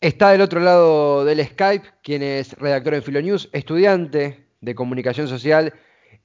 [0.00, 5.74] Está del otro lado del Skype, quien es redactor en Filonews, estudiante de comunicación social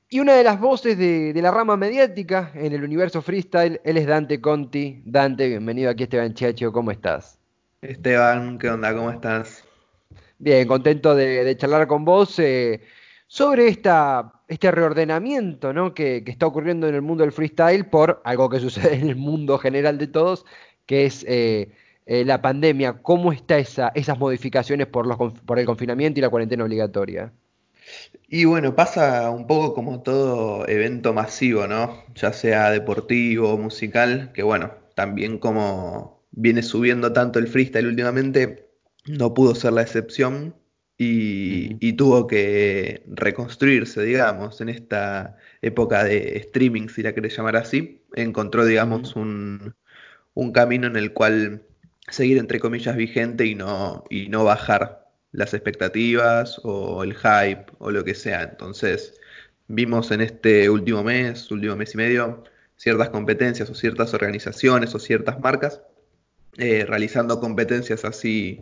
[0.08, 3.82] y una de las voces de, la rama mediática en el universo freestyle.
[3.84, 5.02] Él es Dante Conti.
[5.04, 7.38] Dante, bienvenido aquí Esteban Chacho, ¿cómo estás?
[7.82, 8.96] Esteban, ¿qué onda?
[8.96, 9.66] ¿Cómo estás?
[10.40, 12.80] Bien, contento de, charlar con vos eh,
[13.28, 15.94] sobre esta, este reordenamiento ¿no?
[15.94, 19.58] que, está ocurriendo en el mundo del freestyle por algo que sucede en el mundo
[19.58, 20.46] general de todos,
[20.86, 21.26] que es...
[21.28, 21.74] Eh,
[22.06, 26.30] eh, la pandemia, ¿cómo está esa, esas modificaciones por, los, por el confinamiento y la
[26.30, 27.34] cuarentena obligatoria?
[28.28, 32.04] Y bueno, pasa un poco como todo evento masivo, ¿no?
[32.16, 38.70] Ya sea deportivo, musical, que bueno, también como viene subiendo tanto el freestyle últimamente,
[39.08, 40.56] no pudo ser la excepción
[40.98, 47.58] y, y tuvo que reconstruirse, digamos, en esta época de streaming, si la querés llamar
[47.58, 48.04] así.
[48.16, 49.76] Encontró, digamos, un,
[50.34, 51.64] un camino en el cual
[52.10, 57.92] seguir entre comillas vigente y no, y no bajar las expectativas o el hype o
[57.92, 58.44] lo que sea.
[58.44, 59.20] Entonces,
[59.68, 62.44] vimos en este último mes, último mes y medio,
[62.78, 65.82] ciertas competencias o ciertas organizaciones o ciertas marcas
[66.58, 68.62] eh, realizando competencias así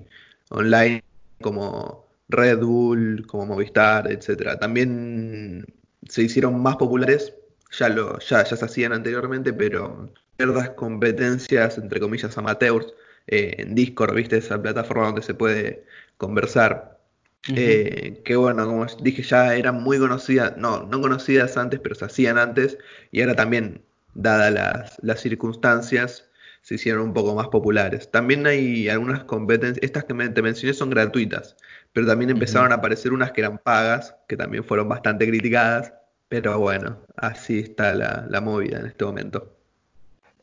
[0.49, 1.03] online
[1.41, 4.57] como Red Bull, como Movistar, etc.
[4.59, 5.65] También
[6.07, 7.35] se hicieron más populares,
[7.71, 12.93] ya, lo, ya, ya se hacían anteriormente, pero ciertas competencias, entre comillas, amateurs,
[13.27, 14.37] eh, en Discord, ¿viste?
[14.37, 15.85] Esa plataforma donde se puede
[16.17, 16.99] conversar.
[17.55, 22.05] Eh, que bueno, como dije, ya eran muy conocidas, no, no conocidas antes, pero se
[22.05, 22.77] hacían antes,
[23.11, 26.29] y ahora también, dadas las, circunstancias,
[26.61, 28.09] se hicieron un poco más populares.
[28.11, 31.57] También hay algunas competencias, estas que te mencioné son gratuitas,
[31.91, 35.93] pero también empezaron a aparecer unas que eran pagas, que también fueron bastante criticadas,
[36.29, 39.62] pero bueno, así está la movida en este momento.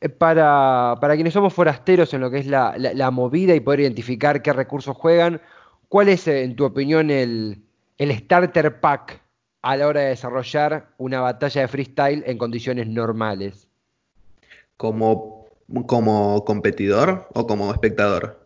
[0.00, 4.52] Eh, para, quienes somos forasteros en lo que es la, movida y poder identificar qué
[4.52, 5.40] recursos juegan,
[5.88, 7.62] ¿cuál es, eh, en tu opinión, el,
[8.00, 9.22] starter pack
[9.62, 13.68] a la hora de desarrollar una batalla de freestyle en condiciones normales?
[14.78, 15.44] ¿Como,
[15.86, 18.40] como competidor o como espectador?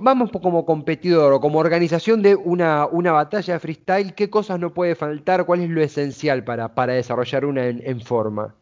[0.00, 4.72] Vamos como competidor o como organización de una, una, batalla de freestyle, ¿qué cosas no
[4.72, 5.44] puede faltar?
[5.44, 8.56] ¿Cuál es lo esencial para, para desarrollar una en forma?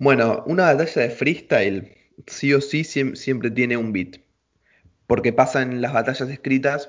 [0.00, 1.94] Bueno, una batalla de freestyle
[2.26, 4.16] sí o sí siempre tiene un beat.
[5.06, 6.88] Porque pasa en las batallas escritas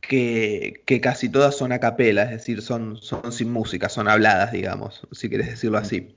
[0.00, 5.08] que, casi todas son a capela, es decir, son, son sin música, son habladas, digamos,
[5.10, 6.16] si quieres decirlo así.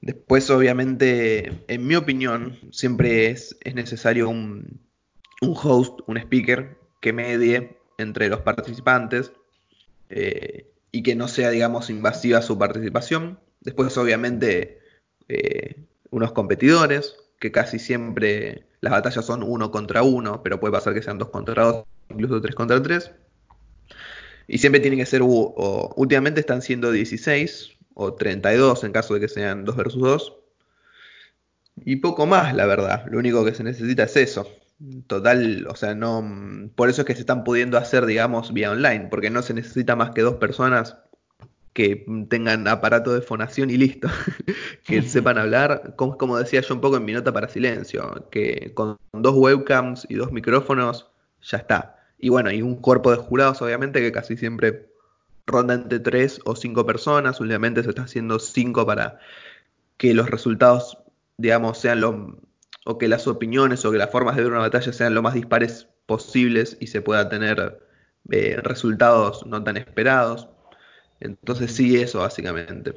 [0.00, 4.80] Después, obviamente, en mi opinión, siempre es, es necesario un,
[5.40, 9.32] host, un speaker, que medie entre los participantes
[10.08, 13.40] eh, y que no sea, digamos, invasiva su participación.
[13.60, 14.85] Después, obviamente,
[15.28, 15.76] eh,
[16.10, 21.02] unos competidores, que casi siempre las batallas son uno contra uno, pero puede pasar que
[21.02, 23.10] sean dos contra dos, incluso tres contra tres.
[24.48, 29.20] Y siempre tienen que ser, o, últimamente están siendo 16 o 32 en caso de
[29.20, 30.36] que sean 2 versus 2.
[31.84, 33.04] Y poco más, la verdad.
[33.10, 34.48] Lo único que se necesita es eso.
[35.06, 36.70] Total, o sea, no.
[36.74, 39.96] Por eso es que se están pudiendo hacer, digamos, vía online, porque no se necesita
[39.96, 40.96] más que dos personas
[41.76, 44.08] que tengan aparato de fonación y listo,
[44.82, 48.72] que sepan hablar, como, como, decía yo un poco en mi nota para silencio, que
[48.72, 51.10] con dos webcams y dos micrófonos
[51.42, 51.98] ya está.
[52.18, 54.88] Y bueno, y un cuerpo de jurados obviamente que casi siempre
[55.46, 59.18] ronda entre tres o cinco personas, últimamente se está haciendo cinco para
[59.98, 60.96] que los resultados,
[61.36, 62.38] digamos, sean lo,
[62.86, 65.34] o que las opiniones o que las formas de ver una batalla sean lo más
[65.34, 67.82] dispares posibles y se pueda tener
[68.30, 70.48] eh, resultados no tan esperados.
[71.20, 72.92] Entonces sí, eso básicamente.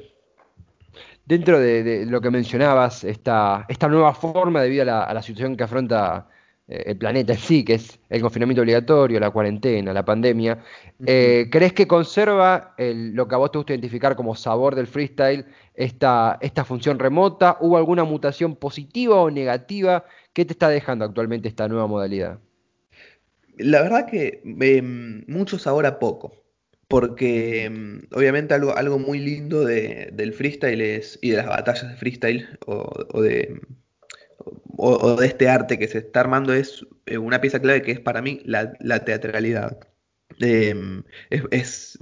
[1.24, 6.26] Dentro de, lo que mencionabas, esta, esta nueva forma debido a la, situación que afronta
[6.66, 10.58] eh, el planeta en sí, que es el confinamiento obligatorio, la cuarentena, la pandemia,
[11.06, 15.46] eh, ¿crees que conserva lo que a vos te gusta identificar como sabor del freestyle,
[15.74, 17.58] esta, esta función remota?
[17.60, 20.04] ¿Hubo alguna mutación positiva o negativa?
[20.32, 22.40] ¿Qué te está dejando actualmente esta nueva modalidad?
[23.56, 26.32] La verdad que em, mucho sabor a poco
[26.90, 31.96] porque mm, obviamente algo, algo muy lindo del freestyle es, y de las batallas de
[31.96, 33.60] freestyle o, de,
[34.76, 38.00] o, de este arte que se está armando es eh, una pieza clave que es
[38.00, 39.78] para mí la, teatralidad.
[40.40, 41.96] Em, es,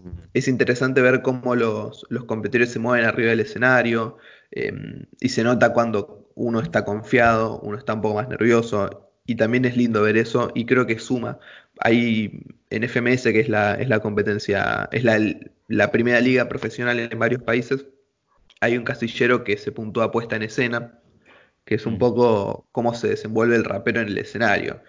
[0.48, 4.16] interesante ver cómo los, los, competidores se mueven arriba del escenario
[4.52, 9.36] em, y se nota cuando uno está confiado, uno está un poco más nervioso y
[9.36, 11.38] también es lindo ver eso y creo que suma
[11.80, 17.18] hay en FMS, que es la, es la competencia, es la, primera liga profesional en
[17.18, 17.86] varios países,
[18.60, 20.98] hay un casillero que se puntúa puesta en escena,
[21.66, 24.82] que es un poco cómo se desenvuelve el rapero en el escenario.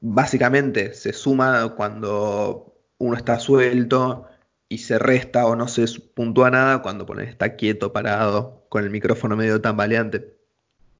[0.00, 4.26] Básicamente se suma cuando uno está suelto
[4.70, 8.90] y se resta o no se puntúa nada cuando pones está quieto, parado, con el
[8.90, 10.39] micrófono medio tambaleante.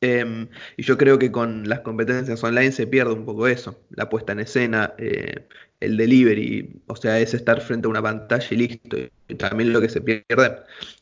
[0.03, 4.09] Em, y yo creo que con las competencias online se pierde un poco eso, la
[4.09, 5.47] puesta en escena, eh,
[5.81, 8.97] el delivery, o sea, es estar frente a una pantalla y listo.
[9.29, 10.57] Y también lo que se pierde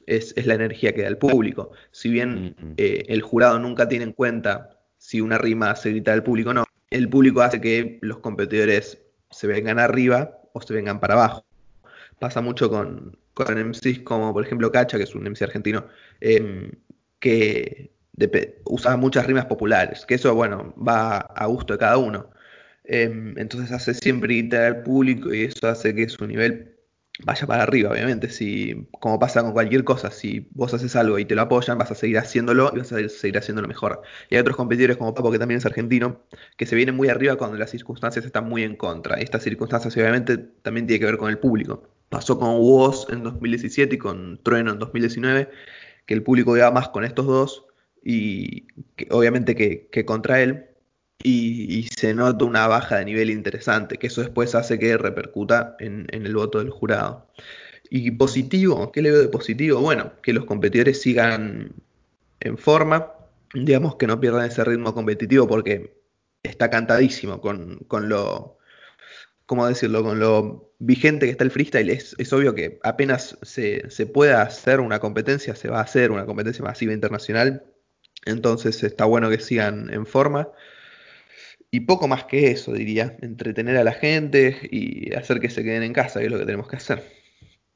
[0.06, 1.72] es, la energía que da el público.
[1.92, 2.74] Si bien mm, mm.
[2.76, 6.54] Eh, el jurado nunca tiene en cuenta si una rima se grita al público o
[6.54, 8.98] no, el público hace que los competidores
[9.30, 11.44] se vengan arriba o se vengan para abajo.
[12.18, 15.86] Pasa mucho con, con MCs como por ejemplo Cacha, que es un MC argentino,
[16.20, 16.70] em,
[18.64, 22.30] usa muchas rimas populares, que eso, bueno, va a gusto de cada uno.
[22.84, 26.78] Em, entonces hace siempre gritar al público y eso hace que su nivel
[27.24, 28.28] vaya para arriba, obviamente.
[28.30, 31.90] Si, como pasa con cualquier cosa, si vos haces algo y te lo apoyan, vas
[31.90, 34.02] a seguir haciéndolo y vas a seguir haciéndolo mejor.
[34.30, 36.22] Y hay otros competidores como Papo, que también es argentino,
[36.56, 39.20] que se vienen muy arriba cuando las circunstancias están muy en contra.
[39.20, 41.88] Y estas circunstancias, obviamente, también tienen que ver con el público.
[42.08, 45.50] Pasó con Woz en 2017 y con Trueno en 2019,
[46.06, 47.67] que el público iba más con estos dos
[48.08, 48.66] y
[49.10, 50.64] obviamente que, contra él.
[51.22, 56.06] Y, se nota una baja de nivel interesante, que eso después hace que repercuta en,
[56.10, 57.26] el voto del jurado.
[57.90, 59.80] Y positivo, ¿qué le veo de positivo?
[59.80, 61.72] Bueno, que los competidores sigan
[62.40, 63.12] en forma,
[63.54, 65.94] digamos que no pierdan ese ritmo competitivo porque
[66.42, 68.58] está cantadísimo con, con lo,
[69.46, 70.02] ¿cómo decirlo?
[70.02, 74.42] Con lo vigente que está el freestyle, es, es obvio que apenas se, se, pueda
[74.42, 77.64] hacer una competencia, se va a hacer una competencia masiva internacional,
[78.28, 80.48] entonces está bueno que sigan en forma.
[81.70, 83.16] Y poco más que eso, diría.
[83.20, 86.46] Entretener a la gente y hacer que se queden en casa, que es lo que
[86.46, 87.18] tenemos que hacer.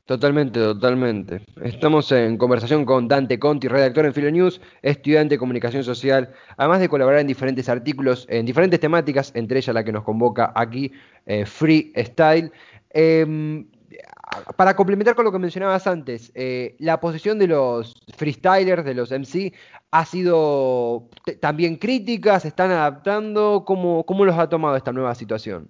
[0.04, 1.42] Totalmente, totalmente.
[1.62, 6.88] Estamos en conversación con Dante Conti, redactor en Filonews, estudiante de comunicación social, además de
[6.88, 10.92] colaborar en diferentes artículos, en diferentes temáticas, entre ellas la que nos convoca aquí,
[11.26, 12.50] eh, Freestyle.
[12.90, 13.66] Em,
[14.56, 19.10] para complementar con lo que mencionabas antes, eh, la posición de los freestylers, de los
[19.10, 19.52] MC,
[19.90, 21.08] ha sido
[21.40, 23.64] también crítica, se están adaptando.
[23.66, 25.68] ¿Cómo, los ha tomado esta nueva situación?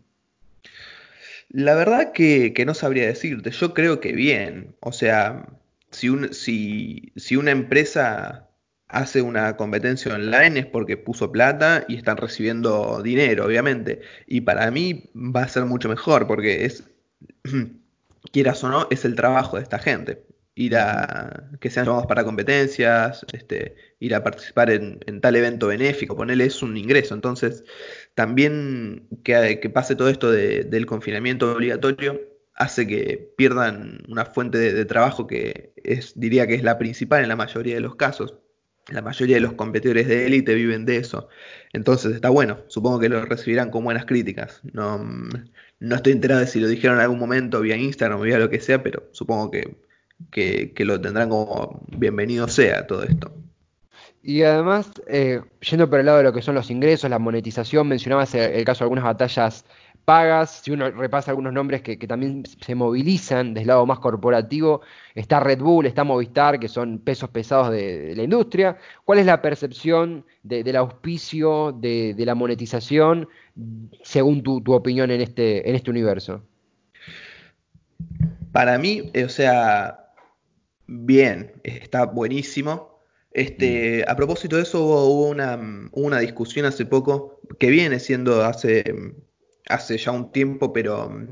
[1.48, 4.74] La verdad que, no sabría decirte, yo creo que bien.
[4.80, 5.46] O sea,
[5.90, 8.48] si una empresa
[8.92, 14.02] hace una competencia online es porque puso plata y están recibiendo dinero, obviamente.
[14.26, 16.84] Y para mí va a ser mucho mejor porque es
[18.30, 20.24] quieras o no, es el trabajo de esta gente.
[20.54, 26.14] Ir a que sean llamados para competencias, este, ir a participar en, tal evento benéfico,
[26.14, 27.14] ponerle es un ingreso.
[27.14, 27.64] Entonces,
[28.14, 32.20] también que, pase todo esto del confinamiento obligatorio
[32.54, 37.28] hace que pierdan una fuente de, trabajo que es, diría que es la principal en
[37.28, 38.38] la mayoría de los casos.
[38.88, 41.28] La mayoría de los competidores de élite viven de eso.
[41.72, 42.58] Entonces está bueno.
[42.66, 44.60] Supongo que lo recibirán con buenas críticas.
[44.72, 45.00] No,
[45.82, 48.48] no estoy enterado de si lo dijeron en algún momento vía Instagram o vía lo
[48.48, 49.74] que sea, pero supongo que,
[50.30, 53.34] que, lo tendrán como bienvenido sea todo esto.
[54.22, 57.88] Y además, eh, yendo por el lado de lo que son los ingresos, la monetización,
[57.88, 59.64] mencionabas el caso de algunas batallas
[60.04, 64.82] pagas, si uno repasa algunos nombres que, también se movilizan del lado más corporativo,
[65.14, 68.76] está Red Bull, está Movistar, que son pesos pesados de, la industria.
[69.04, 73.28] ¿Cuál es la percepción del auspicio, de, la monetización,
[74.02, 76.42] según tu, opinión en este, en este universo?
[78.50, 80.12] Para mí, o sea,
[80.86, 82.92] bien, está buenísimo.
[83.30, 84.10] Este, mm.
[84.10, 85.56] A propósito de eso, hubo, una,
[85.92, 88.84] hubo una discusión hace poco que viene siendo hace
[89.72, 91.26] hace ya un tiempo, pero,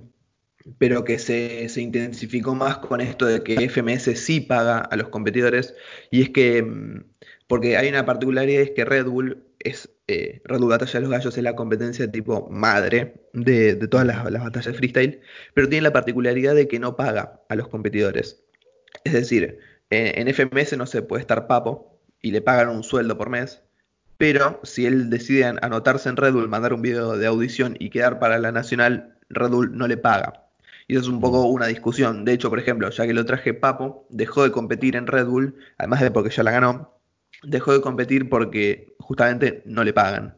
[0.78, 5.74] pero que se, intensificó más con esto de que FMS sí paga a los competidores.
[6.10, 7.04] Y es que, mm,
[7.46, 11.10] porque hay una particularidad, es que Red Bull es eh, Red Bull Batalla de los
[11.10, 15.20] Gallos es la competencia tipo madre de, todas las, batallas de freestyle,
[15.54, 18.42] pero tiene la particularidad de que no paga a los competidores.
[19.04, 19.58] Es decir,
[19.90, 23.62] en FMS no se puede estar papo y le pagan un sueldo por mes,
[24.20, 28.18] pero si él decide anotarse en Red Bull, mandar un video de audición y quedar
[28.18, 30.44] para la nacional, Red Bull no le paga.
[30.88, 32.26] Y eso es un poco una discusión.
[32.26, 35.56] De hecho, por ejemplo, ya que lo traje Papo, dejó de competir en Red Bull,
[35.78, 36.98] además de porque ya la ganó,
[37.44, 40.36] dejó de competir porque justamente no le pagan.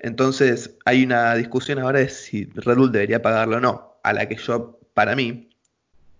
[0.00, 4.28] Entonces hay una discusión ahora de si Red Bull debería pagarlo o no, a la
[4.28, 5.48] que yo, para mí,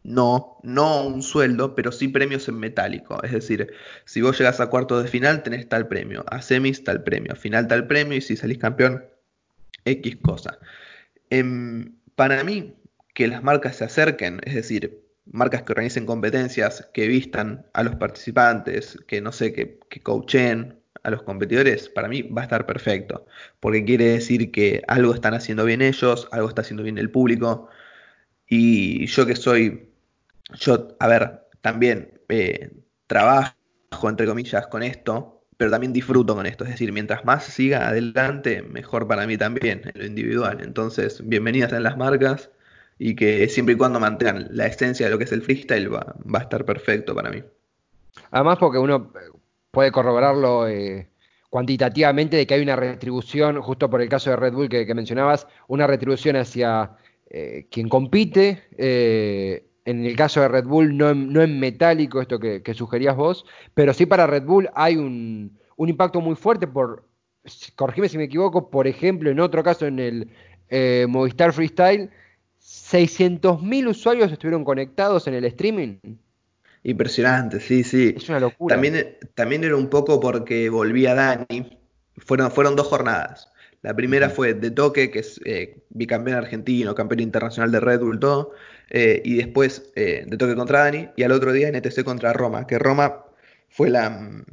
[0.04, 3.23] no, no un sueldo, pero sí premios en metálico.
[3.25, 3.73] Es decir,
[4.04, 7.37] si vos llegas a cuartos de final, tenés tal premio, a semis tal premio, a
[7.37, 9.04] final tal premio, y si salís campeón,
[9.84, 10.58] X cosa.
[11.30, 12.75] Em, para mí,
[13.14, 17.96] que las marcas se acerquen, es decir, marcas que organicen competencias, que vistan a los
[17.96, 22.66] participantes, que no sé, que, que coachen a los competidores, para mí va a estar
[22.66, 23.26] perfecto,
[23.61, 27.68] porque quiere decir que algo están haciendo bien ellos, algo está haciendo bien el público,
[28.49, 29.90] y yo que soy,
[30.53, 32.71] yo, a ver, también eh,
[33.07, 33.55] trabajo,
[34.09, 36.65] entre comillas, con esto, pero también disfruto con esto.
[36.65, 40.61] Es decir, mientras más siga adelante, mejor para mí también, en lo individual.
[40.63, 42.51] Entonces, bienvenidas en las marcas
[42.99, 46.15] y que siempre y cuando mantengan la esencia de lo que es el freestyle va,
[46.33, 47.43] va a estar perfecto para mí.
[48.31, 49.13] Además, porque uno
[49.71, 51.09] puede corroborarlo eh,
[51.51, 55.47] cuantitativamente de que hay una retribución, justo por el caso de Red Bull que, mencionabas,
[55.69, 56.93] una retribución hacia
[57.31, 58.65] eh, quien compite.
[58.79, 63.45] Eh, en el caso de Red Bull, no en, no metálico, esto que, sugerías vos,
[63.75, 67.07] pero sí para Red Bull hay un, impacto muy fuerte por,
[67.76, 72.11] corregime si me equivoco, por ejemplo, en otro caso en el Movistar Freestyle,
[72.64, 75.99] 600.000 usuarios estuvieron conectados en el streaming.
[76.83, 78.14] Impresionante, sí, sí.
[78.17, 78.75] Es una locura.
[78.75, 81.79] También, también era un poco porque volvía Dani.
[82.19, 83.50] Fueron, fueron dos jornadas.
[83.83, 88.19] La primera fue de Toque, que es eh, bicampeón argentino, campeón internacional de Red Bull,
[88.19, 88.53] todo.
[88.91, 91.09] Eh, y después eh, de Toque contra Dani.
[91.17, 93.25] Y al otro día NTC contra Roma, que Roma
[93.69, 94.45] fue la,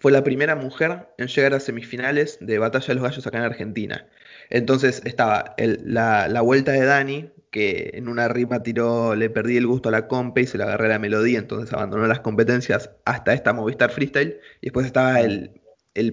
[0.00, 3.44] fue la primera mujer en llegar a semifinales de Batalla de los Gallos acá en
[3.44, 4.06] Argentina.
[4.50, 9.66] Entonces estaba la, la, vuelta de Dani, que en una rima tiró, le perdí el
[9.66, 13.32] gusto a la compa y se le agarré la melodía, entonces abandonó las competencias hasta
[13.32, 14.40] esta Movistar Freestyle.
[14.60, 15.52] Y después estaba el,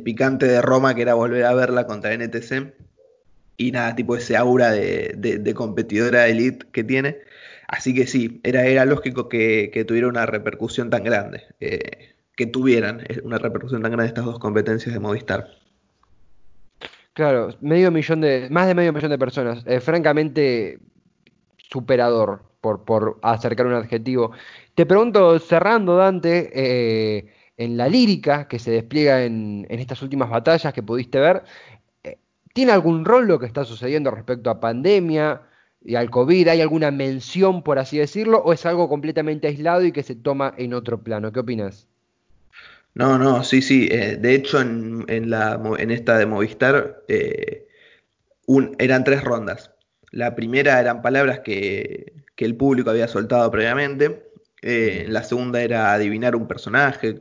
[0.04, 2.74] picante de Roma, que era volver a verla contra NTC.
[3.58, 7.18] Y nada, tipo ese aura de, de, competidora elite que tiene.
[7.68, 11.44] Así que sí, era, era lógico que, tuviera una repercusión tan grande.
[11.60, 15.50] Eh, que tuvieran eh, una repercusión tan grande estas dos competencias de Movistar.
[17.14, 19.64] Claro, medio millón de, más de medio millón de personas.
[19.66, 20.80] Eh, francamente,
[21.58, 24.32] superador, por, por acercar un adjetivo.
[24.74, 30.84] Te pregunto, cerrando, Dante, en la lírica que se despliega en, estas últimas batallas que
[30.84, 31.44] pudiste ver,
[32.54, 35.47] ¿tiene algún rol lo que está sucediendo respecto a pandemia
[35.88, 36.50] y al COVID?
[36.50, 40.54] ¿Hay alguna mención, por así decirlo, o es algo completamente aislado y que se toma
[40.58, 41.32] en otro plano?
[41.32, 41.88] ¿Qué opinas?
[42.94, 43.88] No, no, sí, sí.
[43.90, 49.72] Eh, de hecho, en, esta de Movistar eran tres rondas.
[50.12, 54.30] La primera eran palabras que, el público había soltado previamente.
[54.62, 57.20] Eh, la segunda era adivinar un personaje,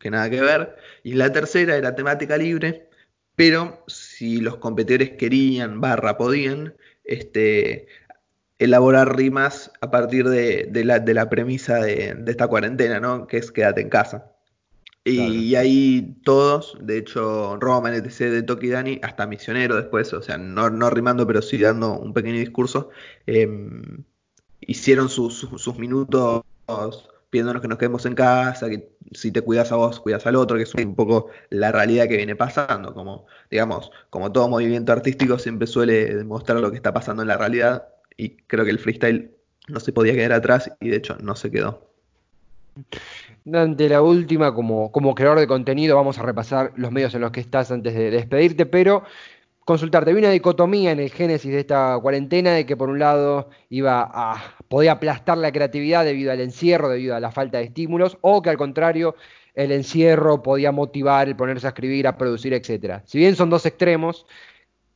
[0.00, 0.74] que nada que ver.
[1.02, 2.88] Y la tercera era temática libre,
[3.34, 7.88] pero si los competidores querían, barra, podían, este,
[8.58, 13.26] elaborar rimas a partir de, la, de la, premisa de, de, esta cuarentena, ¿no?
[13.26, 14.32] Que es quédate en casa.
[15.08, 20.36] Y, ahí todos, de hecho, Roma, NTC de Toki Dani, hasta Misionero después, o sea,
[20.36, 22.90] no, no rimando, pero sí dando un pequeño discurso,
[23.26, 24.02] em,
[24.60, 25.48] hicieron sus,
[25.78, 26.42] minutos
[27.30, 30.56] pidiéndonos que nos quedemos en casa, que si te cuidas a vos, cuidas al otro,
[30.56, 35.38] que es un poco la realidad que viene pasando, como, digamos, como todo movimiento artístico
[35.38, 37.86] siempre suele demostrar lo que está pasando en la realidad,
[38.16, 39.30] y creo que el freestyle
[39.68, 41.86] no se podía quedar atrás, y de hecho no se quedó.
[43.44, 47.40] Dante, la última, como, creador de contenido, vamos a repasar los medios en los que
[47.40, 49.04] estás antes de despedirte, pero
[49.64, 53.50] consultarte, vi una dicotomía en el génesis de esta cuarentena de que por un lado
[53.68, 58.18] iba a, podía aplastar la creatividad debido al encierro, debido a la falta de estímulos,
[58.20, 59.16] o que al contrario,
[59.54, 63.00] el encierro podía motivar el ponerse a escribir, a producir, etc.
[63.06, 64.26] Si bien son dos extremos,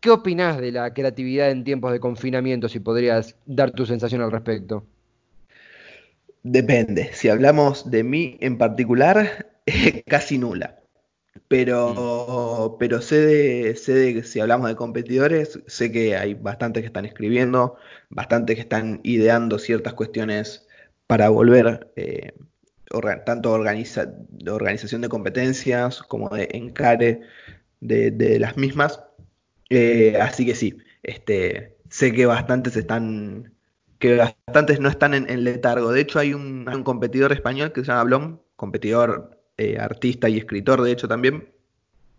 [0.01, 2.69] ¿qué opinas de la creatividad en tiempos de confinamiento?
[2.69, 4.85] Si podrías dar tu sensación al respecto.
[6.43, 7.11] Depende.
[7.13, 9.47] Si hablamos de mí en particular,
[10.07, 10.77] casi nula.
[11.49, 12.79] Pero, mm.
[12.79, 17.05] pero sé de, sé de, si hablamos de competidores, sé que hay bastantes que están
[17.05, 17.77] escribiendo,
[18.09, 20.67] bastantes que están ideando ciertas cuestiones
[21.07, 22.33] para volver, eh,
[23.25, 27.21] tanto organiza, de organización de competencias como de encare
[27.81, 29.01] de, las mismas.
[29.71, 33.53] Eh, así que sí, este, sé que bastantes están
[34.01, 35.93] que bastantes no están en, letargo.
[35.93, 40.83] De hecho, hay un, competidor español que se llama Blom, competidor eh, artista y escritor,
[40.83, 41.51] de hecho, también,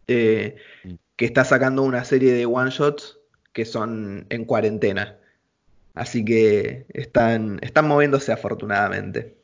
[0.08, 0.94] eh, mm.
[1.16, 3.18] que está sacando una serie de one-shots
[3.52, 5.18] que son en cuarentena.
[5.96, 9.36] Así que están, están moviéndose afortunadamente.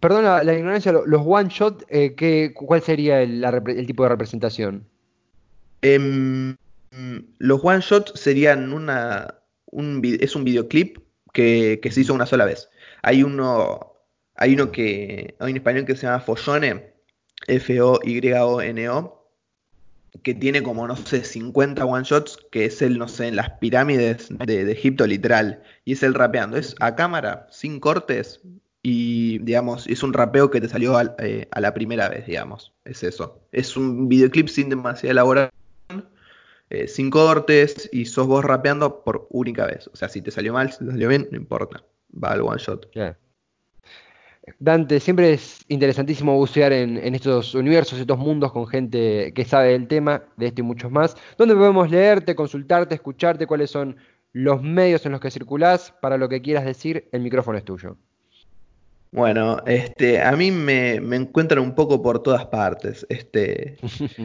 [0.00, 3.40] Perdona la ignorancia, los one shot, eh, ¿cuál sería el,
[3.86, 4.84] tipo de representación?
[5.80, 6.56] Em,
[7.38, 9.34] los one shot serían una,
[9.66, 10.98] un, es un videoclip
[11.32, 12.68] que, se hizo una sola vez.
[13.02, 13.94] Hay uno,
[14.34, 16.92] hay uno que, hay un español que se llama Follone,
[17.46, 19.18] F-O-Y-O-N-O,
[20.22, 23.50] que tiene como, no sé, 50 one shots, que es el, no sé, en las
[23.52, 26.58] pirámides de, Egipto literal, y es el rapeando.
[26.58, 28.40] Es a cámara, sin cortes,
[28.82, 32.72] y, digamos, es un rapeo que te salió a, eh, a la primera vez, digamos.
[32.84, 33.40] Es eso.
[33.52, 35.61] Es un videoclip sin demasiada elaboración,
[36.72, 39.90] eh, sin cortes y sos vos rapeando por única vez.
[39.92, 41.84] O sea, si te salió mal, si te salió bien, no importa.
[42.10, 42.90] Va al one shot.
[44.58, 49.72] Dante, siempre es interesantísimo bucear en, en estos universos, estos mundos con gente que sabe
[49.72, 51.14] del tema, de esto y muchos más.
[51.36, 53.46] ¿Dónde podemos leerte, consultarte, escucharte?
[53.46, 53.98] ¿Cuáles son
[54.32, 55.92] los medios en los que circulás?
[56.00, 57.98] Para lo que quieras decir, el micrófono es tuyo.
[59.12, 63.06] Bueno, este, a mí me, me encuentran un poco por todas partes.
[63.10, 63.76] Este,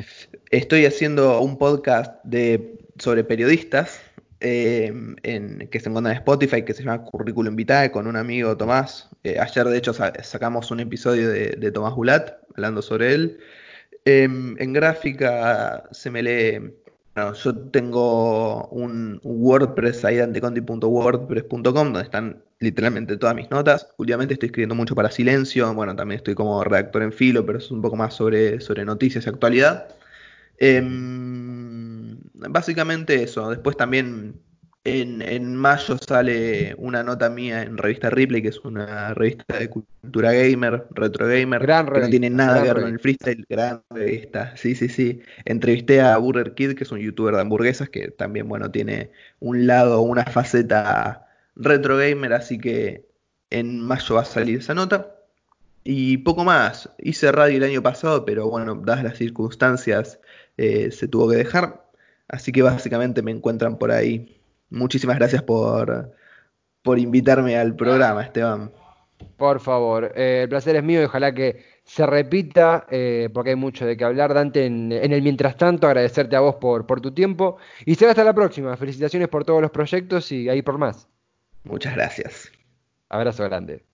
[0.51, 3.99] estoy haciendo un podcast de, sobre periodistas
[4.39, 8.55] eh, en, que se encuentra en Spotify que se llama Currículum Vitae con un amigo
[8.55, 9.09] Tomás.
[9.25, 13.39] Eh, ayer de hecho sa- sacamos un episodio de, de Tomás Bulat hablando sobre él.
[14.05, 16.59] Em, en gráfica se me lee,
[17.13, 23.87] bueno, yo tengo un, WordPress ahí danteconti.wordpress.com donde están literalmente todas mis notas.
[23.97, 27.71] Últimamente estoy escribiendo mucho para Silencio, bueno, también estoy como redactor en filo, pero es
[27.71, 29.87] un poco más sobre, sobre noticias y actualidad.
[30.57, 33.49] Em, básicamente eso.
[33.49, 34.41] Después también
[34.83, 39.69] en, en mayo sale una nota mía en Revista Ripley, que es una revista de
[39.69, 43.45] cultura gamer, retro gamer, Gran que no tiene nada que ver con el freestyle.
[43.49, 45.21] Gran revista, sí, sí, sí.
[45.45, 49.67] Entrevisté a Burger Kid, que es un youtuber de hamburguesas, que también, bueno, tiene un
[49.67, 51.26] lado, una faceta
[51.57, 53.07] retro gamer, así que
[53.49, 55.13] en mayo va a salir esa nota.
[55.83, 56.89] Y poco más.
[56.97, 60.19] Hice radio el año pasado, pero bueno, dadas las circunstancias,
[60.57, 61.85] eh, se tuvo que dejar.
[62.27, 64.41] Así que básicamente me encuentran por ahí.
[64.69, 66.13] Muchísimas gracias por,
[66.81, 68.71] por invitarme al programa, Esteban.
[69.37, 73.55] Por favor, eh, el placer es mío y ojalá que se repita, eh, porque hay
[73.55, 74.33] mucho de qué hablar.
[74.33, 78.11] Dante, en, en el mientras tanto, agradecerte a vos por, por tu tiempo y será
[78.11, 78.75] hasta la próxima.
[78.75, 81.07] Felicitaciones por todos los proyectos y ahí por más.
[81.69, 82.51] Muchas gracias.
[83.09, 83.85] Abrazo grande.